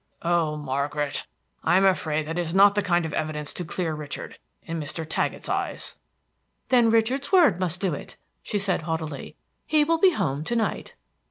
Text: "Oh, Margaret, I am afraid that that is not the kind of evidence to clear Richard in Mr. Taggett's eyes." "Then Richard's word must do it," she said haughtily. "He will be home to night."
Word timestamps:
"Oh, 0.23 0.57
Margaret, 0.57 1.27
I 1.63 1.77
am 1.77 1.85
afraid 1.85 2.25
that 2.25 2.37
that 2.37 2.41
is 2.41 2.55
not 2.55 2.73
the 2.73 2.81
kind 2.81 3.05
of 3.05 3.13
evidence 3.13 3.53
to 3.53 3.63
clear 3.63 3.93
Richard 3.93 4.39
in 4.63 4.79
Mr. 4.79 5.07
Taggett's 5.07 5.47
eyes." 5.47 5.95
"Then 6.69 6.89
Richard's 6.89 7.31
word 7.31 7.59
must 7.59 7.79
do 7.81 7.93
it," 7.93 8.15
she 8.41 8.57
said 8.57 8.81
haughtily. 8.81 9.35
"He 9.67 9.83
will 9.83 9.99
be 9.99 10.13
home 10.13 10.43
to 10.45 10.55
night." 10.55 10.95